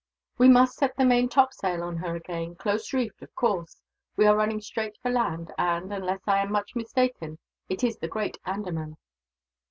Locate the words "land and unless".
5.11-6.21